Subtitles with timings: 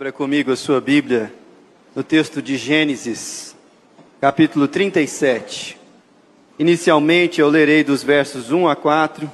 [0.00, 1.30] Abra comigo a sua Bíblia
[1.94, 3.54] no texto de Gênesis,
[4.18, 5.78] capítulo 37.
[6.58, 9.30] Inicialmente eu lerei dos versos 1 a 4,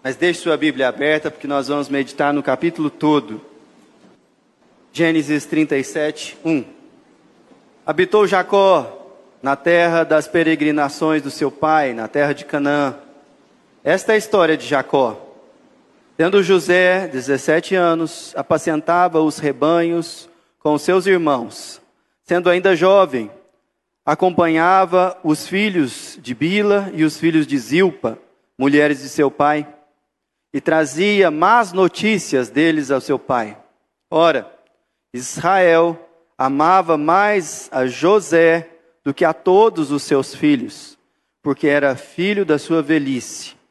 [0.00, 3.40] mas deixe sua Bíblia aberta porque nós vamos meditar no capítulo todo.
[4.92, 6.64] Gênesis 37, 1.
[7.84, 12.94] Habitou Jacó na terra das peregrinações do seu pai, na terra de Canaã.
[13.82, 15.31] Esta é a história de Jacó.
[16.14, 21.80] Tendo José 17 anos, apacentava os rebanhos com seus irmãos.
[22.22, 23.30] Sendo ainda jovem,
[24.04, 28.18] acompanhava os filhos de Bila e os filhos de Zilpa,
[28.58, 29.66] mulheres de seu pai,
[30.52, 33.56] e trazia más notícias deles ao seu pai.
[34.10, 34.52] Ora,
[35.14, 35.98] Israel
[36.36, 38.68] amava mais a José
[39.02, 40.98] do que a todos os seus filhos,
[41.42, 43.61] porque era filho da sua velhice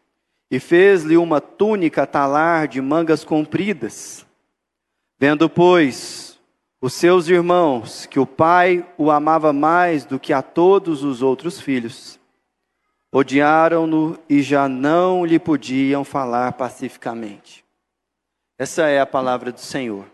[0.51, 4.25] e fez-lhe uma túnica talar de mangas compridas.
[5.17, 6.37] Vendo, pois,
[6.81, 11.61] os seus irmãos que o pai o amava mais do que a todos os outros
[11.61, 12.19] filhos,
[13.09, 17.63] odiaram-no e já não lhe podiam falar pacificamente.
[18.59, 20.05] Essa é a palavra do Senhor.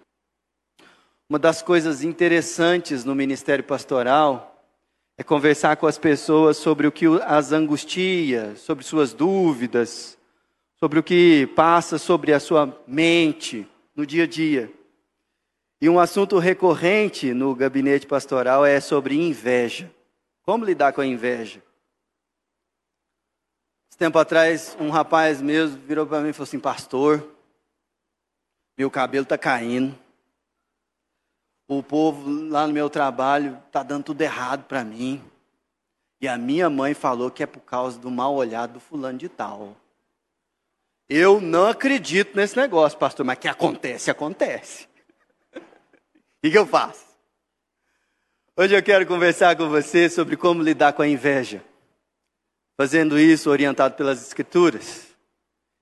[1.27, 4.63] Uma das coisas interessantes no ministério pastoral
[5.17, 10.16] é conversar com as pessoas sobre o que as angustia, sobre suas dúvidas,
[10.79, 14.71] sobre o que passa sobre a sua mente no dia a dia.
[15.81, 19.91] E um assunto recorrente no gabinete pastoral é sobre inveja.
[20.43, 21.61] Como lidar com a inveja?
[23.89, 27.27] Esse tempo atrás, um rapaz mesmo virou para mim e falou assim: Pastor,
[28.77, 29.97] meu cabelo está caindo.
[31.67, 35.21] O povo lá no meu trabalho está dando tudo errado para mim.
[36.21, 39.29] E a minha mãe falou que é por causa do mal olhado do fulano de
[39.29, 39.75] tal.
[41.09, 44.87] Eu não acredito nesse negócio, pastor, mas que acontece, acontece.
[45.55, 47.05] O que eu faço?
[48.55, 51.63] Hoje eu quero conversar com você sobre como lidar com a inveja.
[52.75, 55.07] Fazendo isso orientado pelas Escrituras.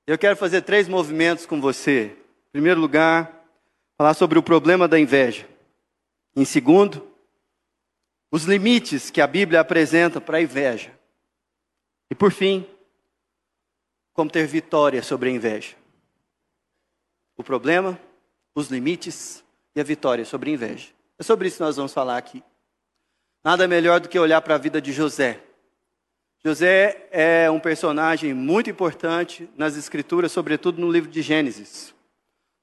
[0.06, 2.16] Eu quero fazer três movimentos com você.
[2.50, 3.44] Em primeiro lugar,
[3.98, 5.48] falar sobre o problema da inveja.
[6.36, 7.12] Em segundo,
[8.30, 10.92] os limites que a Bíblia apresenta para a inveja.
[12.12, 12.68] E por fim,
[14.16, 15.76] como ter vitória sobre a inveja.
[17.38, 18.00] O problema,
[18.56, 19.44] os limites
[19.76, 20.88] e a vitória sobre a inveja.
[21.20, 22.42] É sobre isso que nós vamos falar aqui.
[23.44, 25.42] Nada melhor do que olhar para a vida de José.
[26.44, 31.94] José é um personagem muito importante nas Escrituras, sobretudo no livro de Gênesis.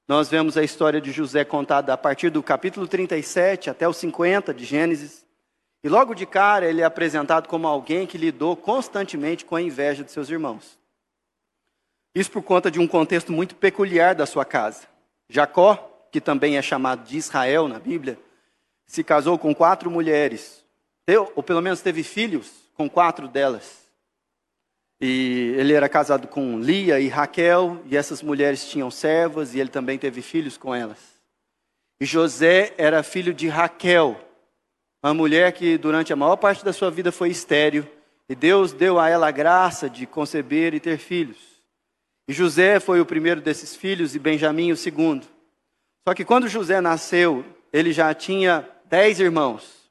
[0.07, 4.53] Nós vemos a história de José contada a partir do capítulo 37 até o 50
[4.53, 5.23] de Gênesis.
[5.83, 10.03] E logo de cara ele é apresentado como alguém que lidou constantemente com a inveja
[10.03, 10.81] de seus irmãos.
[12.15, 14.87] Isso por conta de um contexto muito peculiar da sua casa.
[15.27, 18.19] Jacó, que também é chamado de Israel na Bíblia,
[18.85, 20.63] se casou com quatro mulheres,
[21.35, 23.83] ou pelo menos teve filhos com quatro delas.
[25.01, 29.69] E ele era casado com Lia e Raquel, e essas mulheres tinham servas, e ele
[29.69, 30.99] também teve filhos com elas.
[31.99, 34.19] E José era filho de Raquel,
[35.01, 37.85] uma mulher que durante a maior parte da sua vida foi estéril,
[38.29, 41.52] e Deus deu a ela a graça de conceber e ter filhos.
[42.27, 45.27] E José foi o primeiro desses filhos e Benjamim o segundo.
[46.07, 49.83] Só que quando José nasceu, ele já tinha dez irmãos.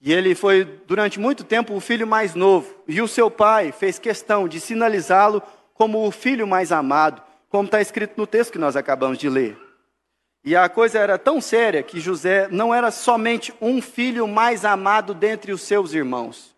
[0.00, 2.74] E ele foi, durante muito tempo, o filho mais novo.
[2.86, 5.42] E o seu pai fez questão de sinalizá-lo
[5.72, 9.58] como o filho mais amado, como está escrito no texto que nós acabamos de ler.
[10.44, 15.14] E a coisa era tão séria que José não era somente um filho mais amado
[15.14, 16.53] dentre os seus irmãos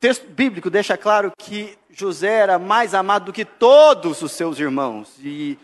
[0.00, 5.14] texto bíblico deixa claro que José era mais amado do que todos os seus irmãos.
[5.22, 5.58] E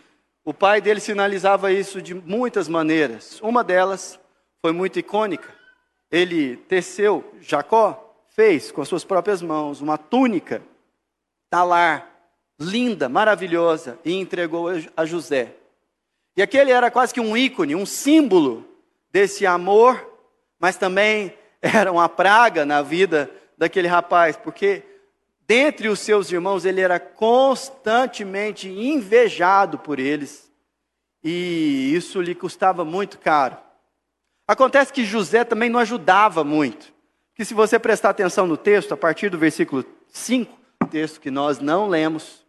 [0.45, 3.39] o pai dele sinalizava isso de muitas maneiras.
[3.41, 4.19] Uma delas
[4.61, 5.53] foi muito icônica.
[6.11, 10.61] Ele teceu, Jacó fez com as suas próprias mãos uma túnica
[11.49, 12.07] talar,
[12.59, 15.55] linda, maravilhosa, e entregou a José.
[16.35, 18.63] E aquele era quase que um ícone, um símbolo
[19.11, 20.07] desse amor,
[20.59, 24.83] mas também era uma praga na vida daquele rapaz, porque
[25.47, 30.51] dentre os seus irmãos ele era constantemente invejado por eles,
[31.23, 33.57] e isso lhe custava muito caro.
[34.47, 36.93] Acontece que José também não ajudava muito,
[37.33, 40.57] que se você prestar atenção no texto, a partir do versículo 5,
[40.87, 42.45] texto que nós não lemos,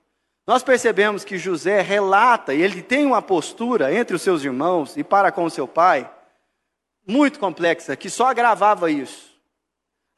[0.47, 5.05] nós percebemos que José relata, e ele tem uma postura entre os seus irmãos e
[5.05, 6.11] para com seu pai,
[7.07, 9.38] muito complexa, que só agravava isso.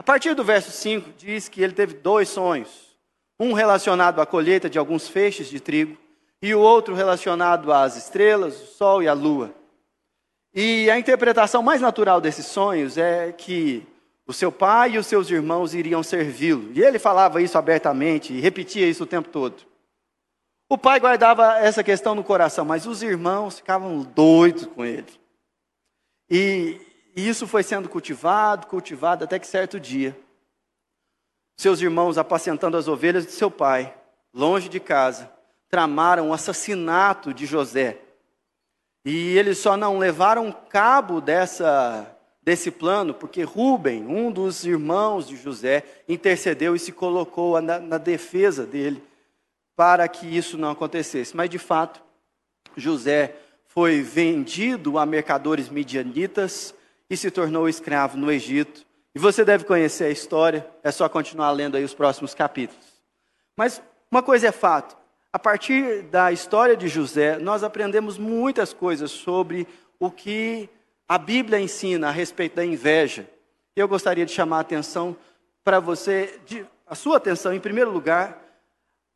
[0.01, 2.97] A partir do verso 5, diz que ele teve dois sonhos:
[3.39, 5.95] um relacionado à colheita de alguns feixes de trigo,
[6.41, 9.55] e o outro relacionado às estrelas, o sol e a lua.
[10.55, 13.87] E a interpretação mais natural desses sonhos é que
[14.27, 16.73] o seu pai e os seus irmãos iriam servi-lo.
[16.73, 19.67] E ele falava isso abertamente e repetia isso o tempo todo.
[20.67, 25.13] O pai guardava essa questão no coração, mas os irmãos ficavam doidos com ele.
[26.31, 26.81] E,
[27.17, 30.17] e isso foi sendo cultivado, cultivado, até que certo dia,
[31.57, 33.95] seus irmãos, apacentando as ovelhas de seu pai,
[34.33, 35.31] longe de casa,
[35.69, 37.99] tramaram o assassinato de José.
[39.05, 45.37] E eles só não levaram cabo dessa, desse plano, porque Rubem, um dos irmãos de
[45.37, 49.03] José, intercedeu e se colocou na, na defesa dele
[49.77, 51.37] para que isso não acontecesse.
[51.37, 52.03] Mas de fato,
[52.77, 53.37] José
[53.67, 56.75] foi vendido a mercadores midianitas
[57.11, 58.87] e se tornou escravo no Egito.
[59.13, 62.87] E você deve conhecer a história, é só continuar lendo aí os próximos capítulos.
[63.57, 64.97] Mas uma coisa é fato:
[65.33, 69.67] a partir da história de José, nós aprendemos muitas coisas sobre
[69.99, 70.71] o que
[71.09, 73.29] a Bíblia ensina a respeito da inveja.
[73.75, 75.17] Eu gostaria de chamar a atenção
[75.65, 78.41] para você, de, a sua atenção, em primeiro lugar,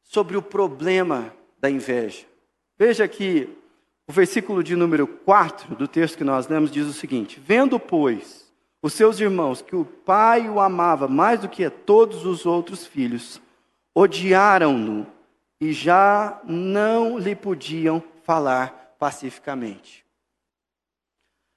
[0.02, 2.26] sobre o problema da inveja.
[2.76, 3.56] Veja que
[4.06, 8.52] o versículo de número 4 do texto que nós lemos diz o seguinte: Vendo, pois,
[8.82, 12.86] os seus irmãos que o pai o amava mais do que a todos os outros
[12.86, 13.40] filhos,
[13.94, 15.06] odiaram-no
[15.60, 20.04] e já não lhe podiam falar pacificamente.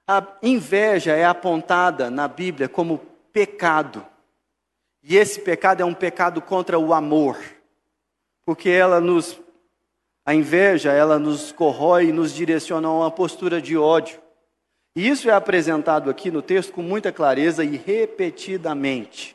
[0.06, 2.98] A inveja é apontada na Bíblia como
[3.30, 4.06] pecado.
[5.02, 7.38] E esse pecado é um pecado contra o amor,
[8.44, 9.38] porque ela nos
[10.28, 14.20] a inveja, ela nos corrói e nos direciona a uma postura de ódio.
[14.94, 19.34] E isso é apresentado aqui no texto com muita clareza e repetidamente.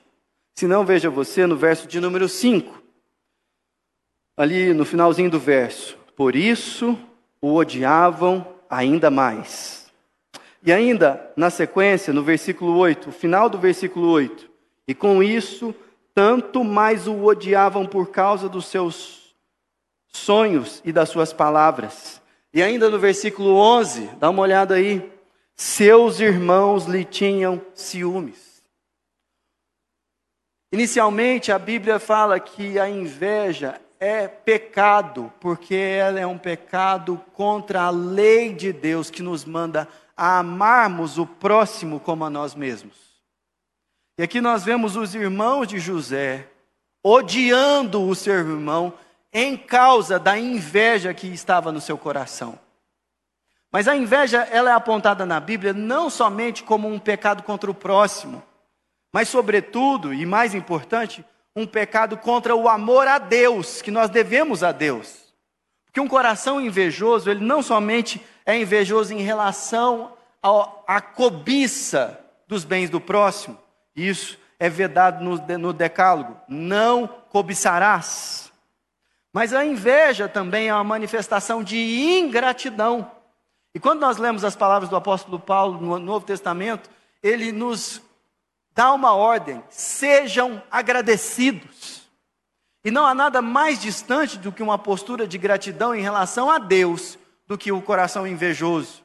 [0.53, 2.83] Se não, veja você no verso de número 5
[4.37, 5.97] ali no finalzinho do verso.
[6.15, 6.95] Por isso
[7.41, 9.91] o odiavam ainda mais.
[10.63, 14.47] E ainda na sequência, no versículo 8, o final do versículo 8.
[14.87, 15.73] E com isso,
[16.13, 19.22] tanto mais o odiavam por causa dos seus
[20.13, 22.21] sonhos e das suas palavras.
[22.53, 25.11] E ainda no versículo 11, dá uma olhada aí.
[25.55, 28.63] Seus irmãos lhe tinham ciúmes.
[30.71, 37.83] Inicialmente, a Bíblia fala que a inveja é pecado, porque ela é um pecado contra
[37.83, 42.95] a lei de Deus que nos manda a amarmos o próximo como a nós mesmos.
[44.17, 46.47] E aqui nós vemos os irmãos de José
[47.03, 48.93] odiando o seu irmão
[49.33, 52.59] em causa da inveja que estava no seu coração.
[53.71, 57.73] Mas a inveja, ela é apontada na Bíblia não somente como um pecado contra o
[57.73, 58.43] próximo,
[59.11, 61.25] mas sobretudo, e mais importante,
[61.55, 65.33] um pecado contra o amor a Deus, que nós devemos a Deus.
[65.85, 70.13] Porque um coração invejoso, ele não somente é invejoso em relação
[70.87, 73.57] à cobiça dos bens do próximo,
[73.95, 78.52] isso é vedado no, no decálogo, não cobiçarás.
[79.33, 83.11] Mas a inveja também é uma manifestação de ingratidão.
[83.73, 86.87] E quando nós lemos as palavras do apóstolo Paulo no Novo Testamento,
[87.23, 87.99] ele nos
[88.75, 92.03] dá uma ordem: sejam agradecidos.
[92.85, 96.59] E não há nada mais distante do que uma postura de gratidão em relação a
[96.59, 97.17] Deus
[97.47, 99.01] do que o coração invejoso.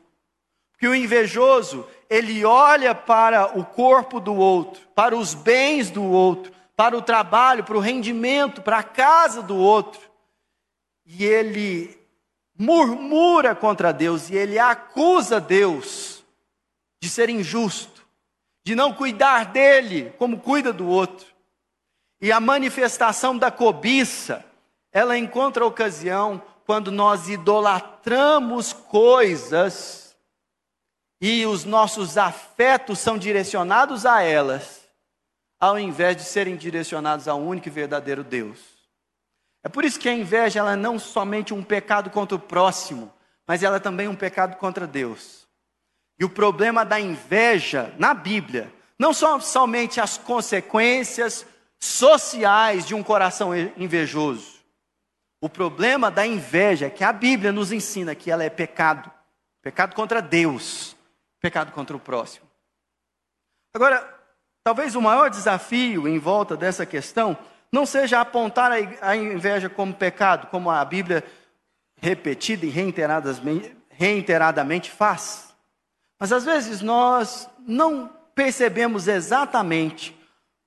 [0.73, 6.53] Porque o invejoso, ele olha para o corpo do outro, para os bens do outro,
[6.77, 10.08] para o trabalho, para o rendimento, para a casa do outro,
[11.09, 11.99] e ele
[12.57, 16.23] murmura contra Deus e ele acusa Deus
[17.01, 17.99] de ser injusto
[18.69, 21.27] de não cuidar dele como cuida do outro.
[22.21, 24.45] E a manifestação da cobiça,
[24.93, 30.15] ela encontra ocasião quando nós idolatramos coisas
[31.19, 34.87] e os nossos afetos são direcionados a elas,
[35.59, 38.68] ao invés de serem direcionados ao único e verdadeiro Deus.
[39.63, 43.13] É por isso que a inveja ela é não somente um pecado contra o próximo,
[43.47, 45.47] mas ela é também um pecado contra Deus.
[46.19, 51.47] E o problema da inveja na Bíblia não são somente as consequências
[51.79, 54.59] sociais de um coração invejoso.
[55.41, 59.11] O problema da inveja é que a Bíblia nos ensina que ela é pecado
[59.63, 60.97] pecado contra Deus,
[61.41, 62.47] pecado contra o próximo.
[63.75, 64.03] Agora,
[64.65, 67.37] talvez o maior desafio em volta dessa questão
[67.73, 71.25] não seja apontar a inveja como pecado, como a Bíblia
[72.01, 72.71] repetida e
[73.91, 75.55] reiteradamente faz.
[76.19, 80.17] Mas às vezes nós não percebemos exatamente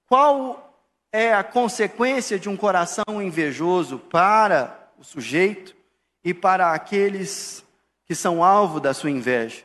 [0.08, 0.78] qual
[1.12, 5.76] é a consequência de um coração invejoso para o sujeito
[6.24, 7.66] e para aqueles
[8.06, 9.64] que são alvo da sua inveja.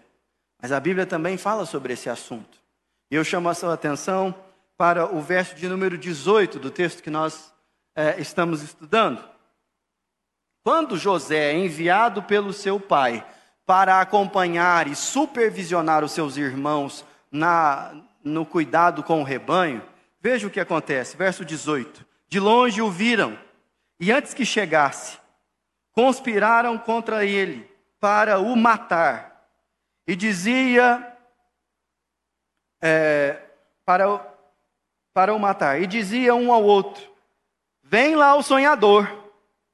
[0.61, 2.59] Mas a Bíblia também fala sobre esse assunto.
[3.11, 4.35] E eu chamo a sua atenção
[4.77, 7.53] para o verso de número 18 do texto que nós
[7.95, 9.25] é, estamos estudando.
[10.63, 13.27] Quando José é enviado pelo seu pai
[13.65, 19.83] para acompanhar e supervisionar os seus irmãos na, no cuidado com o rebanho,
[20.21, 21.17] veja o que acontece.
[21.17, 23.39] Verso 18: De longe o viram,
[23.99, 25.19] e antes que chegasse,
[25.93, 29.49] conspiraram contra ele para o matar.
[30.07, 31.17] E dizia
[32.83, 33.41] é,
[33.85, 34.05] para,
[35.17, 35.81] para o matar.
[35.81, 37.03] E dizia um ao outro:
[37.83, 39.11] Vem lá o sonhador.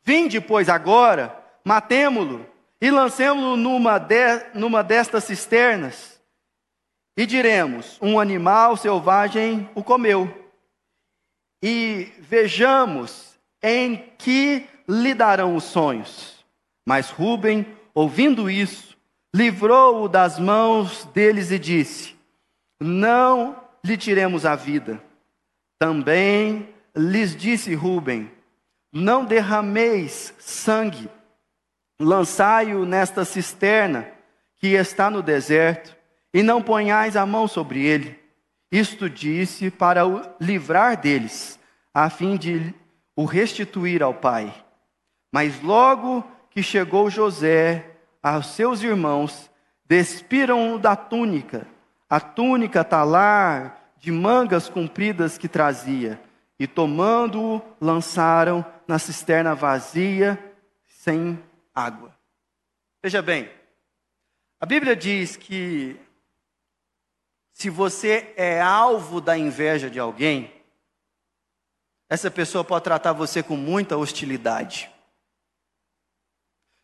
[0.04, 2.46] Vinde, pois, agora, matemo-lo
[2.80, 6.22] e lancemo-lo numa, de, numa destas cisternas.
[7.16, 10.32] E diremos: Um animal selvagem o comeu.
[11.60, 16.44] E vejamos em que lhe darão os sonhos.
[16.86, 18.96] Mas Rubem, ouvindo isso,
[19.34, 22.14] livrou-o das mãos deles e disse:
[22.80, 25.02] Não lhe tiremos a vida.
[25.82, 28.30] Também lhes disse Rubem:
[28.92, 31.10] não derrameis sangue,
[31.98, 34.06] lançai-o nesta cisterna
[34.58, 35.96] que está no deserto,
[36.32, 38.16] e não ponhais a mão sobre ele.
[38.70, 41.58] Isto disse para o livrar deles,
[41.92, 42.72] a fim de
[43.16, 44.54] o restituir ao pai.
[45.32, 47.84] Mas logo que chegou José
[48.22, 49.50] aos seus irmãos,
[49.84, 51.66] despiram-o da túnica,
[52.08, 56.20] a túnica talar de mangas compridas que trazia,
[56.58, 60.36] e tomando-o, lançaram na cisterna vazia,
[60.88, 61.40] sem
[61.72, 62.12] água.
[63.00, 63.48] Veja bem,
[64.58, 65.96] a Bíblia diz que
[67.52, 70.52] se você é alvo da inveja de alguém,
[72.10, 74.90] essa pessoa pode tratar você com muita hostilidade.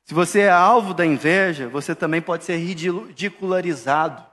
[0.04, 4.27] Se você é alvo da inveja, você também pode ser ridicularizado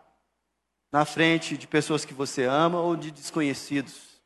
[0.95, 4.21] na frente de pessoas que você ama ou de desconhecidos.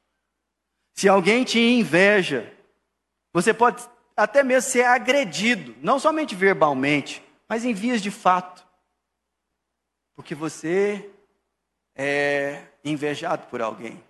[0.93, 2.53] Se alguém te inveja,
[3.33, 3.83] você pode
[4.15, 8.63] até mesmo ser agredido, não somente verbalmente, mas em vias de fato.
[10.15, 11.09] Porque você
[11.95, 14.03] é invejado por alguém.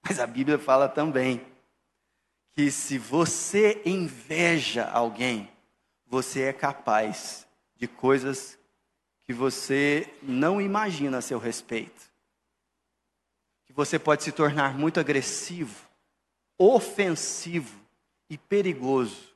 [0.00, 1.44] Mas a Bíblia fala também
[2.54, 5.50] que se você inveja alguém,
[6.06, 8.56] você é capaz de coisas
[9.28, 12.10] que você não imagina a seu respeito.
[13.66, 15.86] Que você pode se tornar muito agressivo,
[16.56, 17.78] ofensivo
[18.30, 19.34] e perigoso,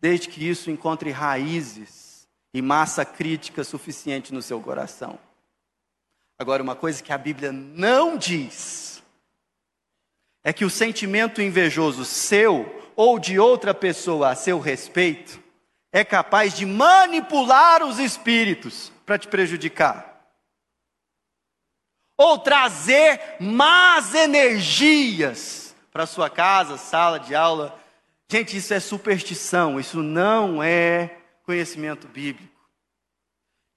[0.00, 5.20] desde que isso encontre raízes e massa crítica suficiente no seu coração.
[6.36, 9.00] Agora, uma coisa que a Bíblia não diz
[10.42, 15.40] é que o sentimento invejoso seu ou de outra pessoa a seu respeito
[15.92, 20.20] é capaz de manipular os espíritos para te prejudicar.
[22.18, 27.80] Ou trazer más energias para sua casa, sala de aula,
[28.28, 32.52] Gente, isso é superstição, isso não é conhecimento bíblico.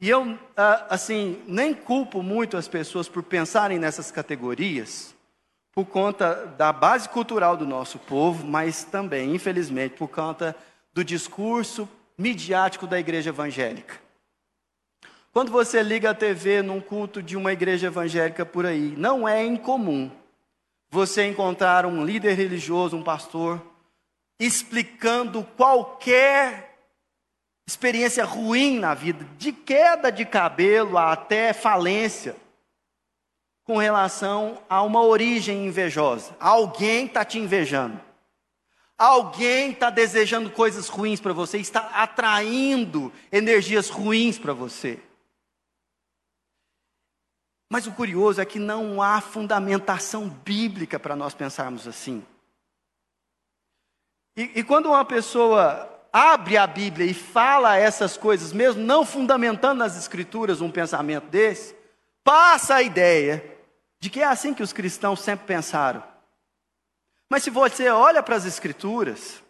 [0.01, 5.13] E eu, ah, assim, nem culpo muito as pessoas por pensarem nessas categorias,
[5.71, 10.55] por conta da base cultural do nosso povo, mas também, infelizmente, por conta
[10.93, 14.01] do discurso midiático da igreja evangélica.
[15.39, 19.41] Quando você liga a TV num culto de uma igreja evangélica por aí, não é
[19.41, 20.12] incomum
[20.89, 23.65] você encontrar um líder religioso, um pastor,
[24.38, 26.77] explicando qualquer
[27.65, 32.36] experiência ruim na vida, de queda de cabelo até falência,
[33.63, 36.36] com relação a uma origem invejosa.
[36.38, 37.98] Alguém está te invejando.
[38.98, 45.00] Alguém está desejando coisas ruins para você, está atraindo energias ruins para você.
[47.69, 52.25] Mas o curioso é que não há fundamentação bíblica para nós pensarmos assim.
[54.35, 59.77] E, e quando uma pessoa abre a Bíblia e fala essas coisas, mesmo não fundamentando
[59.77, 61.75] nas Escrituras um pensamento desse,
[62.23, 63.57] passa a ideia
[63.99, 66.03] de que é assim que os cristãos sempre pensaram.
[67.29, 69.43] Mas se você olha para as Escrituras,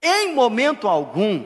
[0.00, 1.44] em momento algum,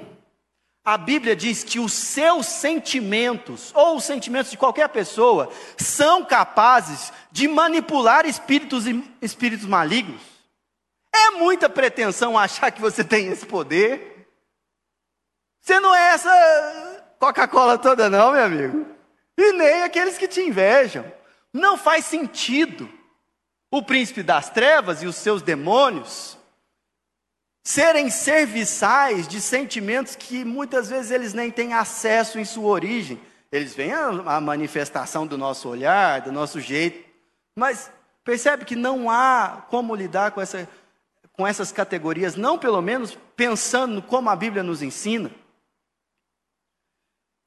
[0.86, 7.12] a Bíblia diz que os seus sentimentos, ou os sentimentos de qualquer pessoa, são capazes
[7.32, 8.84] de manipular espíritos,
[9.20, 10.22] espíritos malignos.
[11.12, 14.28] É muita pretensão achar que você tem esse poder.
[15.60, 18.86] Você não é essa Coca-Cola toda, não, meu amigo.
[19.36, 21.04] E nem aqueles que te invejam.
[21.52, 22.88] Não faz sentido
[23.72, 26.35] o príncipe das trevas e os seus demônios
[27.66, 33.20] serem serviçais de sentimentos que muitas vezes eles nem têm acesso em sua origem,
[33.50, 37.04] eles veem a, manifestação do nosso olhar, do nosso jeito,
[37.56, 37.90] mas
[38.22, 40.68] percebe que não há como lidar com, essa,
[41.32, 45.28] com essas categorias, não pelo menos pensando como a Bíblia nos ensina.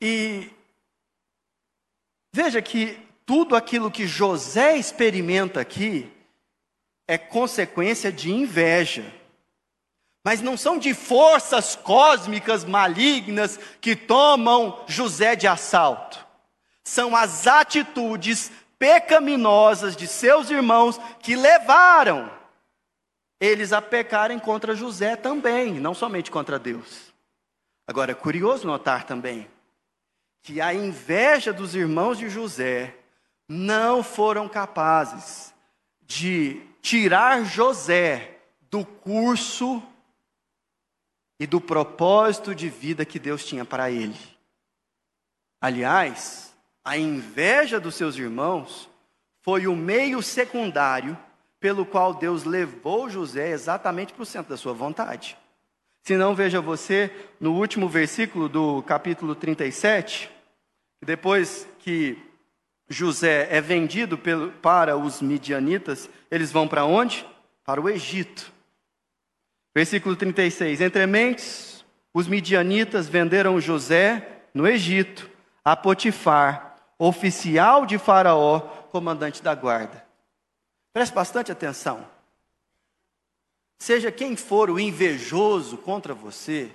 [0.01, 0.51] E
[2.35, 6.11] veja que tudo aquilo que José experimenta aqui
[7.07, 9.17] é consequência de inveja.
[10.23, 16.25] Mas não são de forças cósmicas malignas que tomam José de assalto.
[16.83, 22.31] São as atitudes pecaminosas de seus irmãos que levaram
[23.39, 27.13] eles a pecarem contra José também, não somente contra Deus.
[27.87, 29.47] Agora, é curioso notar também
[30.41, 32.95] que a inveja dos irmãos de José
[33.47, 35.53] não foram capazes
[36.01, 38.37] de tirar José
[38.69, 39.81] do curso
[41.39, 44.17] e do propósito de vida que Deus tinha para ele.
[45.61, 48.89] Aliás, a inveja dos seus irmãos
[49.41, 51.17] foi o meio secundário
[51.59, 55.37] pelo qual Deus levou José exatamente para o centro da sua vontade.
[56.03, 60.31] Se não, veja você no último versículo do capítulo 37,
[61.03, 62.17] depois que
[62.89, 67.25] José é vendido pelo, para os midianitas, eles vão para onde?
[67.63, 68.51] Para o Egito.
[69.79, 75.29] Versículo 36: Entre mentes, os midianitas venderam José no Egito
[75.63, 78.59] a Potifar, oficial de Faraó,
[78.91, 80.05] comandante da guarda.
[80.91, 82.05] Preste bastante atenção.
[83.81, 86.69] Seja quem for o invejoso contra você,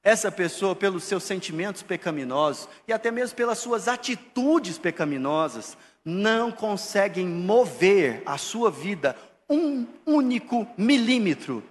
[0.00, 7.26] essa pessoa, pelos seus sentimentos pecaminosos e até mesmo pelas suas atitudes pecaminosas, não conseguem
[7.26, 9.16] mover a sua vida
[9.50, 11.64] um único milímetro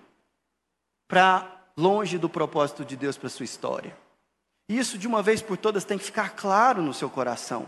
[1.13, 1.46] para
[1.77, 3.96] longe do propósito de Deus para sua história.
[4.67, 7.67] Isso, de uma vez por todas, tem que ficar claro no seu coração.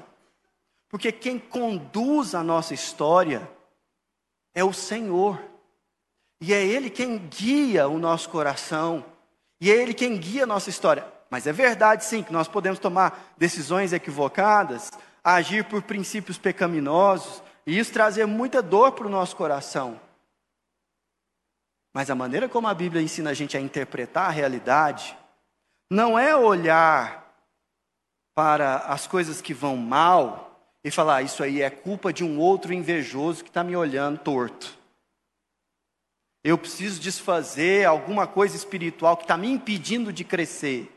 [0.89, 3.47] Porque quem conduz a nossa história
[4.55, 5.39] é o Senhor.
[6.41, 9.05] E é Ele quem guia o nosso coração.
[9.61, 11.05] E é Ele quem guia a nossa história.
[11.29, 14.91] Mas é verdade, sim, que nós podemos tomar decisões equivocadas,
[15.23, 19.99] agir por princípios pecaminosos, e isso trazer muita dor para o nosso coração.
[21.95, 25.17] Mas a maneira como a Bíblia ensina a gente a interpretar a realidade,
[25.89, 27.33] não é olhar
[28.33, 32.73] para as coisas que vão mal e falar: Isso aí é culpa de um outro
[32.73, 34.77] invejoso que está me olhando torto.
[36.43, 40.91] Eu preciso desfazer alguma coisa espiritual que está me impedindo de crescer.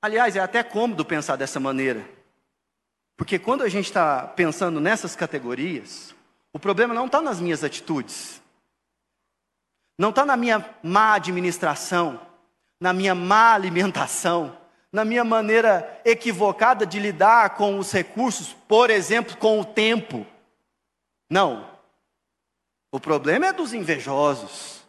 [0.00, 2.08] Aliás, é até cômodo pensar dessa maneira.
[3.16, 6.14] Porque quando a gente está pensando nessas categorias,
[6.54, 8.40] o problema não está nas minhas atitudes,
[9.98, 12.20] não está na minha má administração,
[12.80, 14.56] na minha má alimentação,
[14.92, 20.24] na minha maneira equivocada de lidar com os recursos, por exemplo, com o tempo.
[21.28, 21.68] Não.
[22.92, 24.84] O problema é dos invejosos.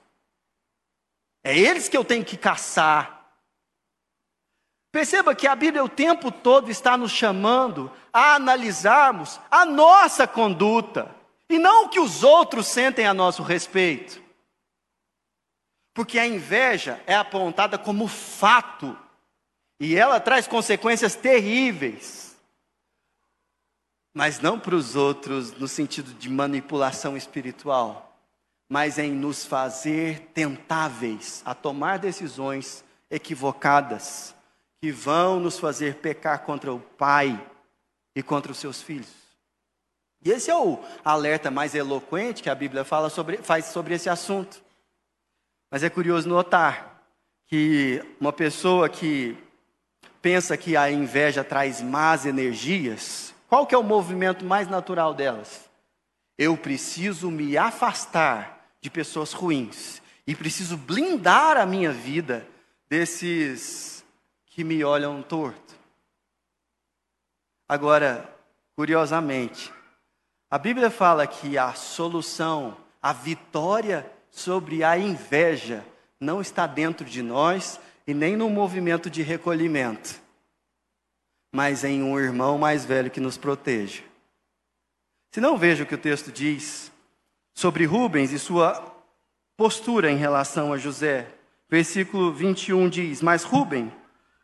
[1.43, 3.25] É eles que eu tenho que caçar.
[4.91, 11.24] Perceba que a Bíblia o tempo todo está nos chamando a analisarmos a nossa conduta
[11.49, 14.21] e não o que os outros sentem a nosso respeito.
[15.93, 18.97] Porque a inveja é apontada como fato
[19.79, 22.35] e ela traz consequências terríveis.
[24.13, 28.17] Mas não para os outros no sentido de manipulação espiritual,
[28.69, 34.33] mas em nos fazer tentáveis a tomar decisões equivocadas,
[34.81, 37.39] que vão nos fazer pecar contra o Pai
[38.15, 39.24] e contra os seus filhos.
[40.25, 44.09] E esse é o alerta mais eloquente que a Bíblia fala sobre, faz sobre esse
[44.09, 44.59] assunto.
[45.69, 46.99] Mas é curioso notar
[47.45, 49.37] que uma pessoa que
[50.23, 55.69] pensa que a inveja traz más energias, qual que é o movimento mais natural delas?
[56.35, 62.47] Eu preciso me afastar de pessoas ruins e preciso blindar a minha vida
[62.89, 64.03] desses
[64.47, 65.75] que me olham torto.
[67.69, 68.27] Agora,
[68.75, 69.74] curiosamente,
[70.55, 75.85] a Bíblia fala que a solução, a vitória sobre a inveja
[76.17, 80.17] não está dentro de nós, e nem no movimento de recolhimento,
[81.53, 84.01] mas em um irmão mais velho que nos proteja.
[85.29, 86.89] Se não veja o que o texto diz
[87.53, 88.81] sobre Rubens e sua
[89.57, 91.27] postura em relação a José.
[91.69, 93.91] Versículo 21 diz: Mas Rubem,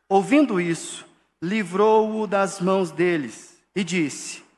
[0.09, 1.07] ouvindo isso,
[1.41, 4.50] livrou-o das mãos deles e disse: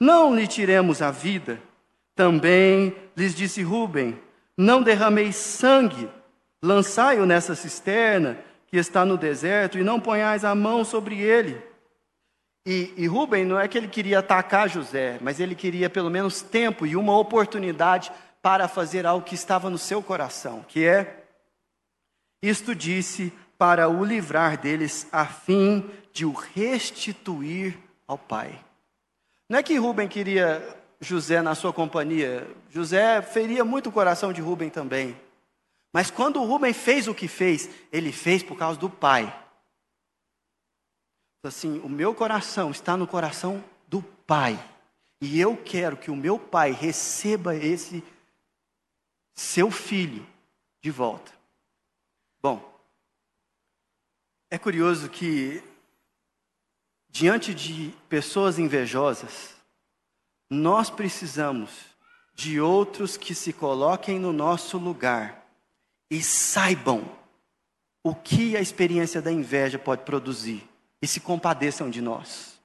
[0.00, 1.60] Não lhe tiremos a vida.
[2.14, 4.18] Também lhes disse Rubem:
[4.56, 6.08] Não derrameis sangue,
[6.62, 11.60] lançai-o nessa cisterna que está no deserto, e não ponhais a mão sobre ele.
[12.64, 16.40] E, e Rubem não é que ele queria atacar José, mas ele queria pelo menos
[16.40, 21.24] tempo e uma oportunidade para fazer algo que estava no seu coração, que é
[22.42, 28.58] isto disse para o livrar deles, a fim de o restituir ao pai.
[29.50, 34.40] Não é que Rubem queria José na sua companhia, José feria muito o coração de
[34.40, 35.20] Rubem também.
[35.92, 39.36] Mas quando Rubem fez o que fez, ele fez por causa do pai.
[41.42, 44.56] Assim, o meu coração está no coração do pai.
[45.20, 48.04] E eu quero que o meu pai receba esse
[49.34, 50.24] seu filho
[50.80, 51.32] de volta.
[52.40, 52.72] Bom,
[54.48, 55.60] é curioso que,
[57.10, 59.54] diante de pessoas invejosas,
[60.48, 61.70] nós precisamos
[62.34, 65.46] de outros que se coloquem no nosso lugar
[66.10, 67.04] e saibam
[68.02, 70.66] o que a experiência da inveja pode produzir
[71.02, 72.58] e se compadeçam de nós.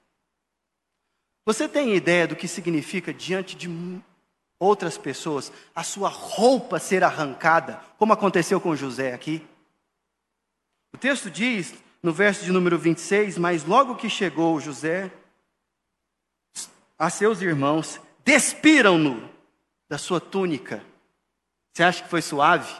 [1.44, 3.68] Você tem ideia do que significa diante de
[4.58, 9.46] outras pessoas a sua roupa ser arrancada, como aconteceu com José aqui?
[10.92, 11.74] O texto diz,
[12.06, 15.10] no verso de número 26, mas logo que chegou José
[16.96, 19.28] a seus irmãos, despiram-no
[19.88, 20.84] da sua túnica.
[21.72, 22.72] Você acha que foi suave?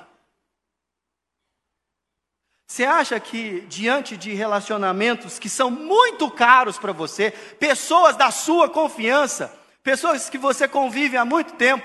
[2.69, 8.71] Você acha que diante de relacionamentos que são muito caros para você, pessoas da sua
[8.71, 11.85] confiança, pessoas que você convive há muito tempo,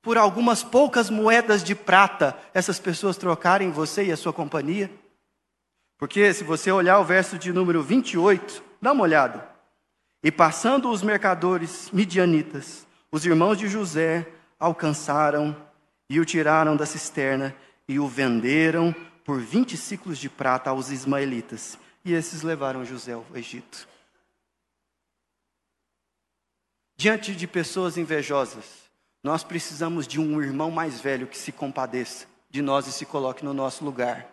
[0.00, 4.88] por algumas poucas moedas de prata, essas pessoas trocarem você e a sua companhia?
[5.98, 9.48] Porque se você olhar o verso de número 28, dá uma olhada.
[10.22, 14.26] E passando os mercadores midianitas, os irmãos de José
[14.58, 15.56] alcançaram
[16.08, 17.54] e o tiraram da cisterna
[17.88, 21.78] e o venderam por 20 ciclos de prata aos ismaelitas.
[22.04, 23.88] E esses levaram José ao Egito.
[26.96, 28.84] Diante de pessoas invejosas,
[29.22, 33.44] nós precisamos de um irmão mais velho que se compadeça de nós e se coloque
[33.44, 34.28] no nosso lugar,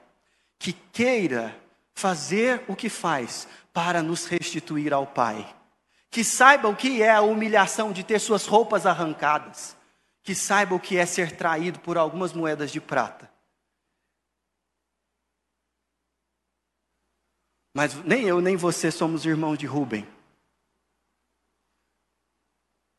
[0.61, 1.59] que queira
[1.95, 5.55] fazer o que faz para nos restituir ao Pai,
[6.11, 9.75] que saiba o que é a humilhação de ter suas roupas arrancadas,
[10.21, 13.27] que saiba o que é ser traído por algumas moedas de prata.
[17.73, 20.07] Mas nem eu nem você somos irmãos de Rubem.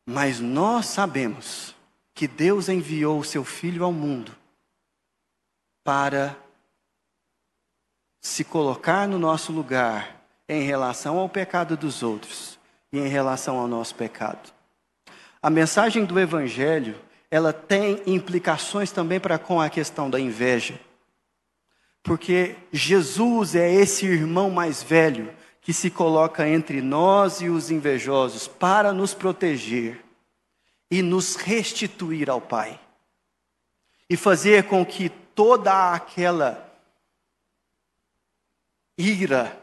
[0.04, 1.76] Mas nós sabemos
[2.12, 4.36] que Deus enviou o seu Filho ao mundo
[5.84, 6.36] para
[8.22, 12.56] se colocar no nosso lugar em relação ao pecado dos outros
[12.92, 14.52] e em relação ao nosso pecado.
[15.42, 16.94] A mensagem do Evangelho,
[17.28, 20.78] ela tem implicações também para com a questão da inveja.
[22.00, 28.46] Porque Jesus é esse irmão mais velho que se coloca entre nós e os invejosos
[28.46, 30.04] para nos proteger
[30.88, 32.78] e nos restituir ao Pai.
[34.08, 36.71] E fazer com que toda aquela
[38.96, 39.60] ira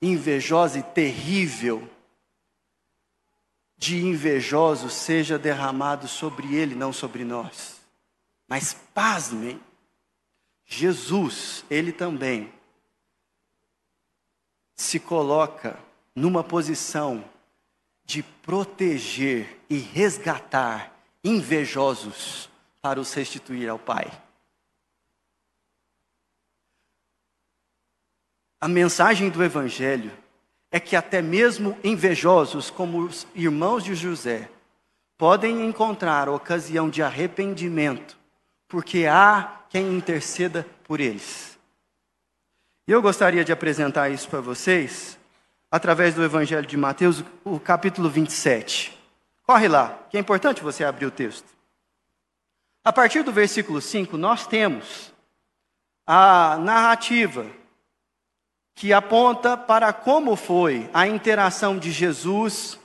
[0.00, 1.88] invejosa e terrível
[3.76, 7.80] de invejoso seja derramado sobre ele, não sobre nós.
[8.48, 9.60] Mas pasmem,
[10.64, 12.52] Jesus, ele também
[14.74, 15.78] se coloca
[16.14, 17.24] numa posição
[18.04, 22.48] de proteger e resgatar invejosos
[22.80, 24.23] para os restituir ao Pai.
[28.64, 30.10] A mensagem do Evangelho
[30.70, 34.48] é que até mesmo invejosos, como os irmãos de José,
[35.18, 38.16] podem encontrar ocasião de arrependimento,
[38.66, 41.58] porque há quem interceda por eles.
[42.88, 45.18] E eu gostaria de apresentar isso para vocês
[45.70, 48.98] através do Evangelho de Mateus, o capítulo 27.
[49.42, 51.50] Corre lá, que é importante você abrir o texto.
[52.82, 55.12] A partir do versículo 5, nós temos
[56.06, 57.44] a narrativa
[58.74, 62.78] que aponta para como foi a interação de Jesus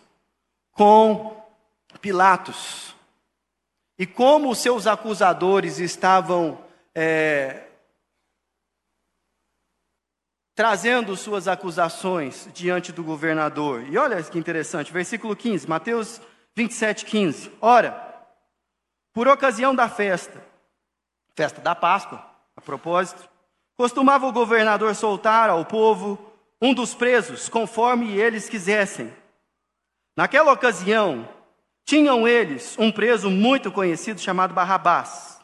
[0.71, 1.37] com
[1.99, 2.95] Pilatos
[3.97, 6.63] e como os seus acusadores estavam
[6.95, 7.63] é,
[10.55, 13.83] trazendo suas acusações diante do governador.
[13.89, 16.21] E olha que interessante, versículo 15, Mateus
[16.55, 17.51] 27, 15.
[17.59, 18.09] Ora,
[19.13, 20.41] por ocasião da festa,
[21.35, 22.25] festa da Páscoa,
[22.55, 23.29] a propósito,
[23.79, 26.19] costumava o governador soltar ao povo
[26.61, 29.09] um dos presos, conforme eles quisessem.
[30.17, 31.25] Naquela ocasião,
[31.85, 35.39] tinham eles um preso muito conhecido chamado Barrabás.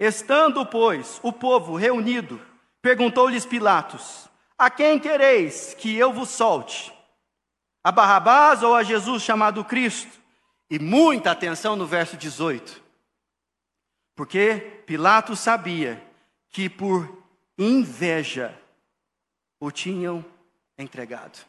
[0.00, 2.40] Estando, pois, o povo reunido,
[2.80, 6.90] perguntou-lhes Pilatos: A quem quereis que eu vos solte?
[7.84, 10.22] A Barrabás ou a Jesus chamado Cristo?
[10.70, 12.82] E muita atenção no verso 18.
[14.16, 16.02] Porque Pilatos sabia
[16.48, 17.15] que por
[17.58, 18.56] inveja
[19.58, 20.24] o tinham
[20.78, 21.46] entregado.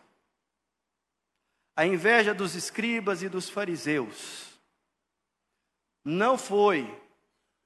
[1.75, 4.47] A inveja dos escribas e dos fariseus
[6.03, 6.89] não foi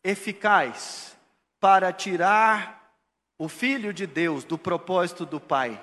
[0.04, 1.16] eficaz
[1.60, 2.94] para tirar
[3.38, 5.82] o Filho de Deus do propósito do Pai,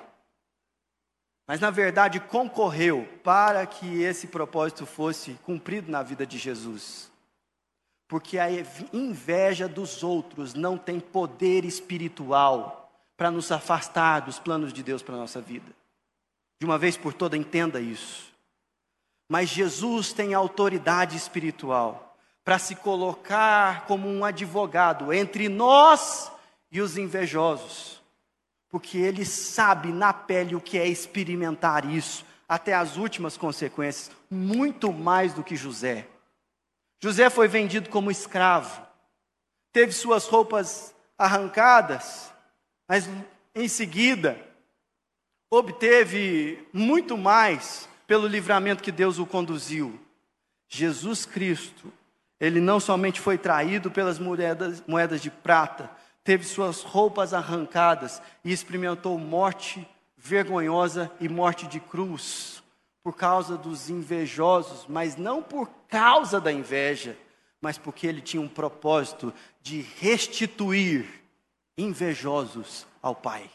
[1.47, 7.09] mas na verdade concorreu para que esse propósito fosse cumprido na vida de Jesus.
[8.09, 8.47] Porque a
[8.91, 15.15] inveja dos outros não tem poder espiritual para nos afastar dos planos de Deus para
[15.15, 15.71] a nossa vida.
[16.59, 18.33] De uma vez por toda, entenda isso.
[19.29, 26.31] Mas Jesus tem autoridade espiritual para se colocar como um advogado entre nós
[26.71, 28.01] e os invejosos,
[28.69, 34.91] porque ele sabe na pele o que é experimentar isso, até as últimas consequências, muito
[34.91, 36.07] mais do que José.
[37.01, 38.85] José foi vendido como escravo,
[39.71, 42.33] teve suas roupas arrancadas,
[42.87, 43.09] mas
[43.55, 44.39] em seguida
[45.49, 49.99] obteve muito mais pelo livramento que Deus o conduziu.
[50.67, 51.91] Jesus Cristo
[52.39, 55.91] ele não somente foi traído pelas moedas, moedas de prata,
[56.23, 59.85] teve suas roupas arrancadas e experimentou morte
[60.17, 62.63] vergonhosa e morte de cruz
[63.03, 67.17] por causa dos invejosos, mas não por causa da inveja,
[67.61, 71.05] mas porque ele tinha um propósito de restituir
[71.77, 73.49] invejosos ao Pai.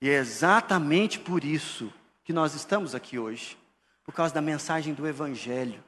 [0.00, 1.92] E é exatamente por isso
[2.24, 3.56] que nós estamos aqui hoje,
[4.04, 5.82] por causa da mensagem do Evangelho.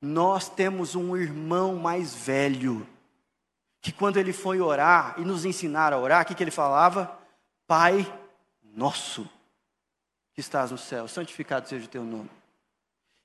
[0.00, 2.86] Nós temos um irmão mais velho,
[3.80, 7.18] que quando ele foi orar e nos ensinar a orar, o que, que ele falava?
[7.66, 8.06] Pai
[8.62, 9.28] nosso,
[10.36, 12.30] que estás no céu, santificado seja o teu nome.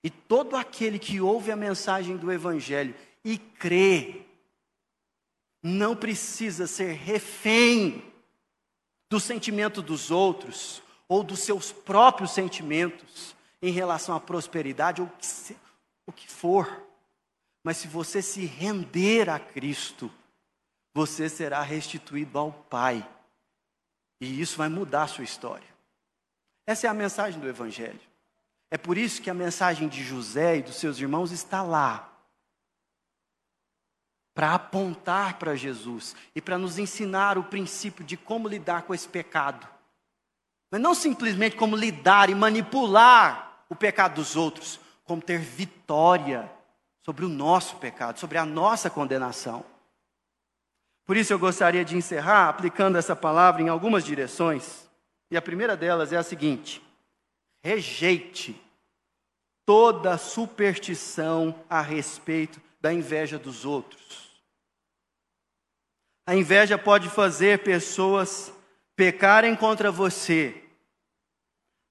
[0.02, 4.22] E todo aquele que ouve a mensagem do Evangelho e crê,
[5.62, 8.02] não precisa ser refém
[9.10, 15.12] do sentimento dos outros ou dos seus próprios sentimentos em relação à prosperidade ou
[16.08, 16.82] o que for.
[17.62, 20.10] Mas se você se render a Cristo,
[20.96, 23.08] você será restituído ao Pai.
[24.22, 25.71] E isso vai mudar a sua história.
[26.72, 28.00] Essa é a mensagem do Evangelho.
[28.70, 32.10] É por isso que a mensagem de José e dos seus irmãos está lá
[34.34, 39.06] para apontar para Jesus e para nos ensinar o princípio de como lidar com esse
[39.06, 39.68] pecado.
[40.72, 46.50] Mas não simplesmente como lidar e manipular o pecado dos outros, como ter vitória
[47.02, 49.66] sobre o nosso pecado, sobre a nossa condenação.
[51.06, 54.90] Por isso eu gostaria de encerrar aplicando essa palavra em algumas direções.
[55.32, 56.80] E a primeira delas é a seguinte:
[57.64, 58.62] rejeite
[59.66, 64.30] toda superstição a respeito da inveja dos outros.
[66.28, 68.54] A inveja pode fazer pessoas
[68.96, 70.62] pecarem contra você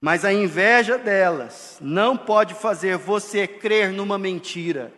[0.01, 4.93] mas a inveja delas não pode fazer você crer numa mentira.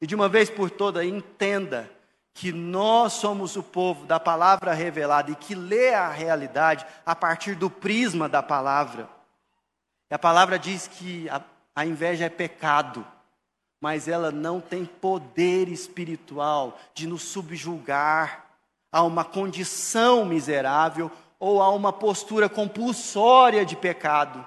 [0.00, 1.90] E de uma vez por todas, entenda
[2.36, 7.54] que nós somos o povo da palavra revelada e que lê a realidade a partir
[7.54, 9.08] do prisma da palavra.
[10.10, 11.40] E a palavra diz que a,
[11.74, 13.06] a inveja é pecado,
[13.80, 18.44] mas ela não tem poder espiritual de nos subjugar
[18.92, 24.46] a uma condição miserável ou a uma postura compulsória de pecado,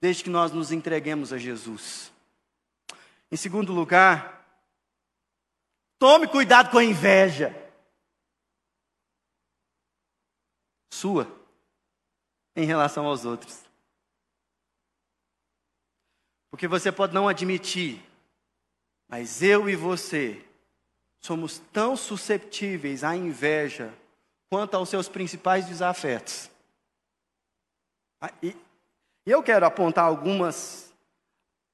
[0.00, 2.12] desde que nós nos entreguemos a Jesus.
[3.30, 4.33] Em segundo lugar,
[5.98, 7.54] tome cuidado com a inveja.
[10.92, 11.26] Sua,
[12.54, 13.64] em relação aos outros.
[16.50, 18.00] Porque você pode não admitir,
[19.08, 20.44] mas eu e você
[21.20, 23.92] somos tão susceptíveis à inveja
[24.48, 26.50] quanto aos seus principais desafetos.
[28.20, 28.54] Ah, e
[29.26, 30.94] eu quero apontar algumas,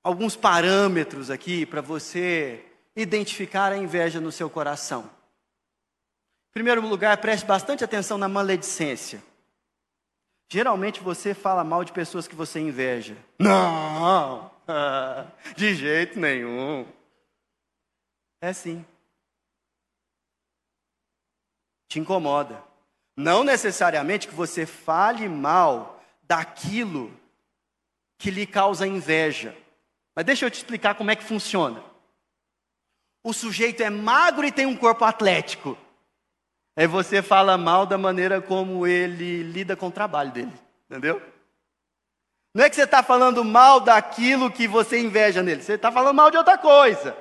[0.03, 5.11] alguns parâmetros aqui para você identificar a inveja no seu coração.
[6.51, 9.23] Em primeiro lugar, preste bastante atenção na maledicência.
[10.53, 13.17] Geralmente você fala mal de pessoas que você inveja.
[13.39, 14.51] Não,
[15.57, 16.85] de jeito nenhum.
[18.41, 18.85] É sim.
[21.89, 22.63] Te incomoda.
[23.17, 27.17] Não necessariamente que você fale mal daquilo
[28.19, 29.57] que lhe causa inveja.
[30.15, 31.90] Mas deixa eu te explicar como é que funciona.
[33.23, 35.77] O sujeito é magro e tem um corpo atlético.
[36.77, 40.53] Aí você fala mal da maneira como ele lida com o trabalho dele,
[40.89, 41.21] entendeu?
[42.55, 46.17] Não é que você está falando mal daquilo que você inveja nele, você está falando
[46.17, 47.17] mal de outra coisa.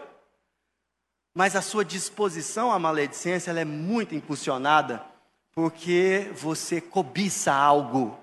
[1.36, 5.06] Mas a sua disposição à maledicência é muito impulsionada
[5.52, 8.18] porque você cobiça algo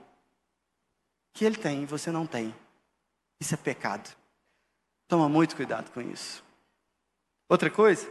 [1.33, 2.55] que ele tem e você não tem.
[3.39, 4.09] Isso é pecado.
[5.07, 6.46] Toma muito cuidado com isso.
[7.49, 8.09] Outra coisa,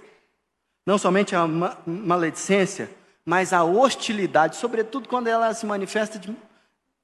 [0.86, 1.46] não somente a
[1.86, 2.90] maledicência,
[3.26, 6.36] mas a hostilidade, sobretudo quando ela se manifesta de,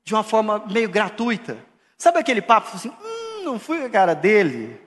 [0.03, 1.57] de uma forma meio gratuita.
[1.97, 4.79] Sabe aquele papo assim, hum, não fui com a cara dele,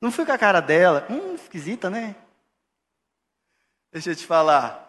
[0.00, 2.14] não fui com a cara dela, hum, esquisita, né?
[3.90, 4.80] Deixa eu te falar.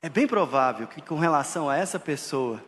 [0.00, 2.62] É bem provável que com relação a essa pessoa,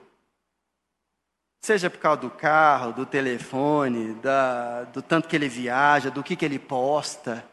[1.61, 6.35] Seja por causa do carro, do telefone, da, do tanto que ele viaja, do que,
[6.35, 7.45] que ele posta.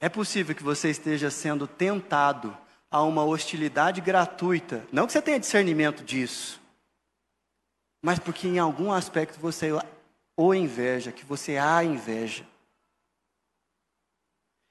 [0.00, 2.56] É possível que você esteja sendo tentado
[2.90, 4.86] a uma hostilidade gratuita.
[4.90, 6.60] Não que você tenha discernimento disso,
[8.02, 9.70] mas porque em algum aspecto você
[10.36, 12.46] o inveja, que você a inveja.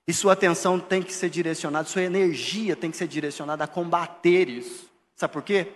[0.07, 4.47] E sua atenção tem que ser direcionada, sua energia tem que ser direcionada a combater
[4.47, 4.89] isso.
[5.15, 5.73] Sabe por quê?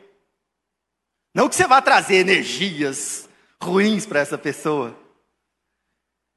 [1.39, 3.29] Não que você vá trazer energias
[3.63, 4.93] ruins para essa pessoa.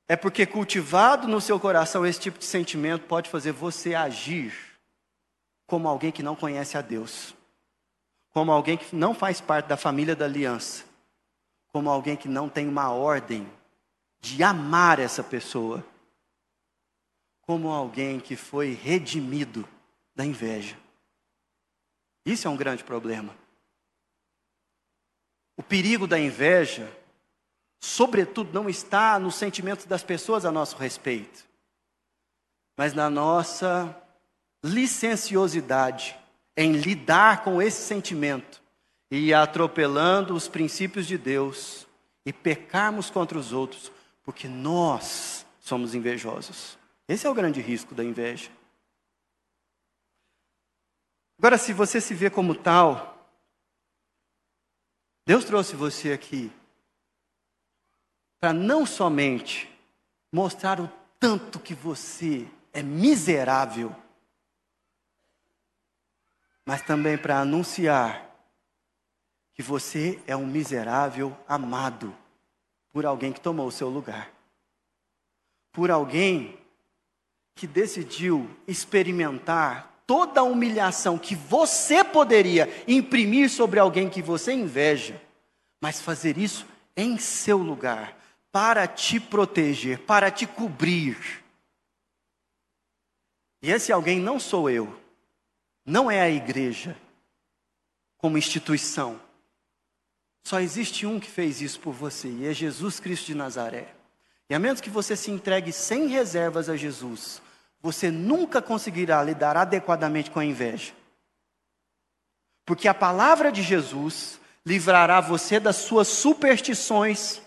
[0.06, 4.54] É porque cultivado no seu coração esse tipo de sentimento pode fazer você agir
[5.66, 7.34] como alguém que não conhece a Deus,
[8.30, 10.84] como alguém que não faz parte da família da aliança,
[11.72, 13.44] como alguém que não tem uma ordem
[14.20, 15.84] de amar essa pessoa,
[17.40, 19.68] como alguém que foi redimido
[20.14, 20.78] da inveja.
[22.24, 23.41] Isso é um grande problema.
[25.56, 26.90] O perigo da inveja,
[27.80, 31.44] sobretudo, não está nos sentimentos das pessoas a nosso respeito,
[32.76, 33.96] mas na nossa
[34.64, 36.16] licenciosidade
[36.56, 38.62] em lidar com esse sentimento
[39.10, 41.86] e atropelando os princípios de Deus
[42.24, 43.90] e pecarmos contra os outros,
[44.22, 46.78] porque nós somos invejosos.
[47.08, 48.50] Esse é o grande risco da inveja.
[51.38, 53.11] Agora, se você se vê como tal,
[55.24, 56.52] Deus trouxe você aqui
[58.40, 59.70] para não somente
[60.32, 63.94] mostrar o tanto que você é miserável,
[66.64, 68.28] mas também para anunciar
[69.54, 72.16] que você é um miserável amado
[72.92, 74.32] por alguém que tomou o seu lugar,
[75.70, 76.58] por alguém
[77.54, 85.20] que decidiu experimentar toda a humilhação que você poderia imprimir sobre alguém que você inveja,
[85.80, 88.16] mas fazer isso em seu lugar,
[88.50, 91.42] para te proteger, para te cobrir.
[93.62, 94.94] E esse alguém não sou eu,
[95.84, 96.96] não é a igreja,
[98.18, 99.20] como instituição.
[100.44, 103.94] Só existe um que fez isso por você, e é Jesus Cristo de Nazaré.
[104.50, 107.40] E a menos que você se entregue sem reservas a Jesus,
[107.82, 110.94] você nunca conseguirá lidar adequadamente com a inveja.
[112.64, 117.42] Porque a palavra de Jesus livrará você das suas superstições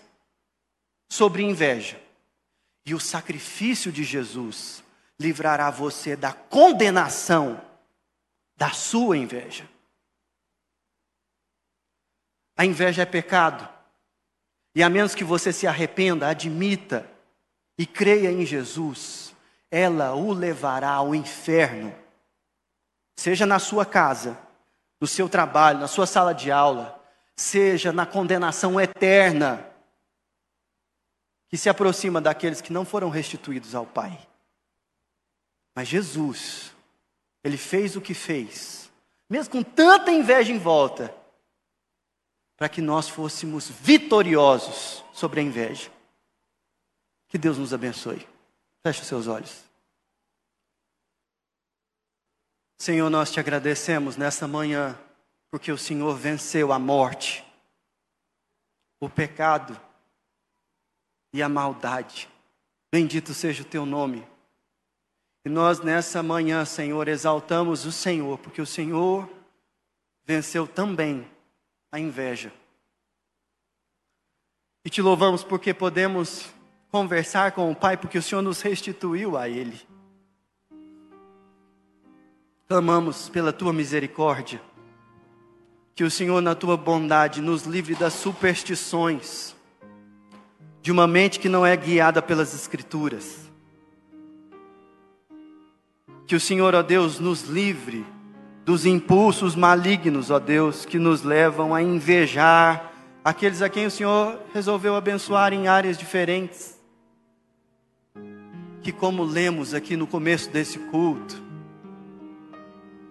[1.10, 1.98] sobre inveja.
[2.84, 4.84] E o sacrifício de Jesus
[5.18, 7.60] livrará você da condenação
[8.56, 9.66] da sua inveja.
[12.56, 13.68] A inveja é pecado.
[14.74, 17.10] E a menos que você se arrependa, admita
[17.78, 19.25] e creia em Jesus,
[19.70, 21.94] ela o levará ao inferno.
[23.16, 24.38] Seja na sua casa,
[25.00, 27.02] no seu trabalho, na sua sala de aula,
[27.34, 29.70] seja na condenação eterna
[31.48, 34.18] que se aproxima daqueles que não foram restituídos ao Pai.
[35.74, 36.72] Mas Jesus,
[37.44, 38.90] Ele fez o que fez,
[39.28, 41.14] mesmo com tanta inveja em volta,
[42.56, 45.90] para que nós fôssemos vitoriosos sobre a inveja.
[47.28, 48.26] Que Deus nos abençoe.
[48.84, 49.64] Feche os seus olhos.
[52.78, 54.98] Senhor, nós te agradecemos nessa manhã,
[55.50, 57.44] porque o Senhor venceu a morte,
[59.00, 59.80] o pecado
[61.32, 62.28] e a maldade.
[62.92, 64.26] Bendito seja o teu nome.
[65.44, 69.28] E nós nessa manhã, Senhor, exaltamos o Senhor, porque o Senhor
[70.24, 71.30] venceu também
[71.90, 72.52] a inveja.
[74.84, 76.52] E te louvamos porque podemos
[76.90, 79.78] conversar com o Pai, porque o Senhor nos restituiu a Ele.
[82.68, 84.60] Clamamos pela tua misericórdia,
[85.94, 89.54] que o Senhor, na tua bondade, nos livre das superstições,
[90.82, 93.46] de uma mente que não é guiada pelas Escrituras,
[96.26, 98.04] Que o Senhor, ó Deus, nos livre
[98.64, 102.92] dos impulsos malignos, ó Deus, que nos levam a invejar
[103.24, 106.75] aqueles a quem o Senhor resolveu abençoar em áreas diferentes.
[108.86, 111.42] Que, como lemos aqui no começo desse culto,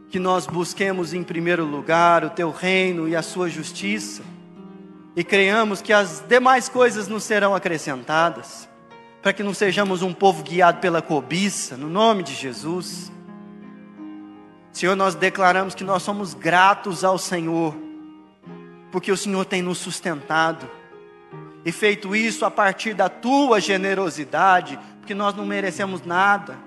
[0.08, 4.24] que nós busquemos em primeiro lugar o teu reino e a sua justiça,
[5.18, 8.70] e creiamos que as demais coisas nos serão acrescentadas,
[9.22, 13.12] para que não sejamos um povo guiado pela cobiça, no nome de Jesus.
[14.72, 17.76] Senhor, nós declaramos que nós somos gratos ao Senhor,
[18.94, 20.70] porque o Senhor tem nos sustentado,
[21.66, 26.58] e feito isso a partir da tua generosidade, porque nós não merecemos nada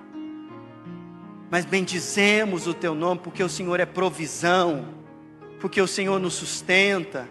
[1.51, 4.86] mas bendizemos o teu nome, porque o Senhor é provisão,
[5.61, 7.28] porque o Senhor nos sustenta,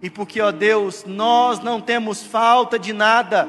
[0.00, 3.48] e porque, ó Deus, nós não temos falta de nada,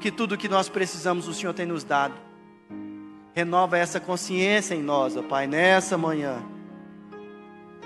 [0.00, 2.14] que tudo que nós precisamos o Senhor tem nos dado.
[3.32, 6.42] Renova essa consciência em nós, ó Pai, nessa manhã.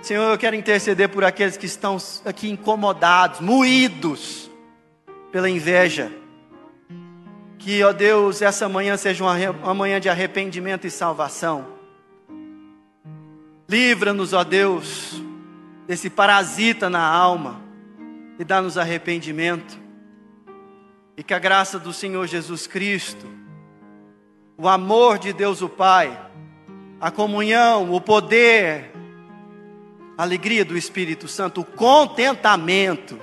[0.00, 4.50] Senhor, eu quero interceder por aqueles que estão aqui incomodados, moídos
[5.30, 6.10] pela inveja
[7.66, 11.66] que, ó Deus, essa manhã seja uma, manhã de arrependimento e salvação.
[13.68, 15.20] Livra-nos, ó Deus,
[15.84, 17.60] desse parasita na alma
[18.38, 19.76] e dá-nos arrependimento.
[21.16, 23.26] E que a graça do Senhor Jesus Cristo,
[24.56, 26.16] o amor de Deus o Pai,
[27.00, 28.92] a comunhão, o poder,
[30.16, 33.18] a alegria do Espírito Santo, o contentamento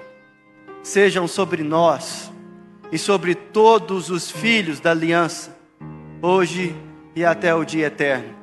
[0.83, 2.32] sejam sobre nós
[2.91, 5.57] e sobre todos os filhos da aliança,
[6.21, 6.75] hoje
[7.15, 8.33] e até o dia eterno.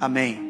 [0.00, 0.43] Amém.